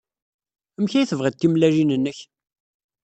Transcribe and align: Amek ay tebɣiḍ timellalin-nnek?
Amek 0.77 0.93
ay 0.93 1.07
tebɣiḍ 1.09 1.35
timellalin-nnek? 1.35 2.19